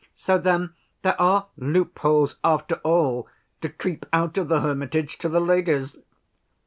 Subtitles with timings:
[0.15, 0.73] "So then
[1.03, 3.27] there are loopholes, after all,
[3.61, 5.95] to creep out of the hermitage to the ladies.